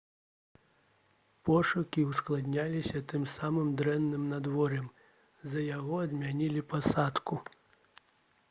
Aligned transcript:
пошукі 1.49 2.05
ўскладняліся 2.13 3.01
тым 3.13 3.27
самым 3.35 3.67
дрэнным 3.81 4.23
надвор'ем 4.33 4.87
з-за 5.07 5.61
якога 5.77 6.01
адмянілі 6.07 6.61
пасадку 6.73 7.35